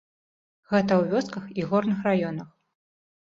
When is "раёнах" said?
2.09-2.49